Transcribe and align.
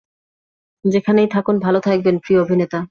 যেখানেই 0.85 1.27
থাকুন 1.27 1.55
ভালো 1.59 1.79
থাকবেন 1.79 2.15
প্রিয় 2.17 2.39
অভিনেতা। 2.41 2.79